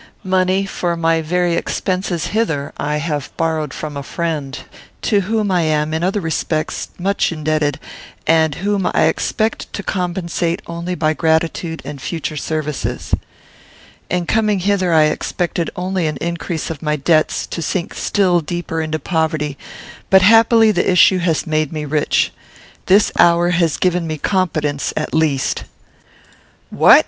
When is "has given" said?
23.51-24.07